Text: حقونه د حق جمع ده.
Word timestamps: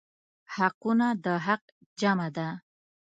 حقونه 0.55 1.07
د 1.23 1.25
حق 1.45 1.63
جمع 1.99 2.27
ده. 2.37 2.47